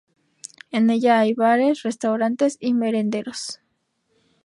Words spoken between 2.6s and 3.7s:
"merenderos".